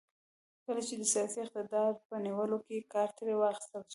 [0.65, 3.89] کله چې د سیاسي اقتدار په نیولو کې کار ترې واخیستل شي.